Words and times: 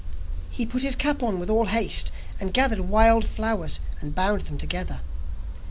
He 0.49 0.65
put 0.65 0.81
his 0.81 0.95
cap 0.95 1.21
on 1.21 1.39
with 1.39 1.47
all 1.47 1.65
haste, 1.65 2.11
and 2.39 2.55
gathered 2.55 2.79
wild 2.79 3.23
field 3.23 3.35
flowers 3.35 3.79
and 3.99 4.15
bound 4.15 4.41
them 4.41 4.57
together. 4.57 5.01